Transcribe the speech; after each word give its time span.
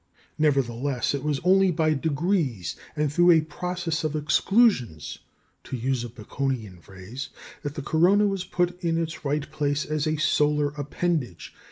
Nevertheless, 0.39 1.13
it 1.13 1.23
was 1.23 1.39
only 1.43 1.69
by 1.69 1.93
degrees, 1.93 2.75
and 2.95 3.13
through 3.13 3.29
a 3.29 3.41
process 3.41 4.03
of 4.03 4.15
"exclusions" 4.15 5.19
(to 5.65 5.77
use 5.77 6.03
a 6.03 6.09
Baconian 6.09 6.81
phrase) 6.81 7.29
that 7.61 7.75
the 7.75 7.83
corona 7.83 8.25
was 8.25 8.43
put 8.43 8.83
in 8.83 8.97
its 8.97 9.23
right 9.23 9.47
place 9.51 9.85
as 9.85 10.07
a 10.07 10.17
solar 10.17 10.69
appendage. 10.69 11.53